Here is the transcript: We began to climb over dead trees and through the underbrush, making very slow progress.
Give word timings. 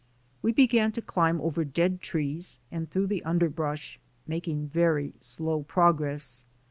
We 0.41 0.51
began 0.51 0.91
to 0.93 1.01
climb 1.03 1.39
over 1.41 1.63
dead 1.63 2.01
trees 2.01 2.57
and 2.71 2.89
through 2.89 3.05
the 3.05 3.23
underbrush, 3.23 3.99
making 4.25 4.69
very 4.69 5.13
slow 5.19 5.61
progress. 5.61 6.43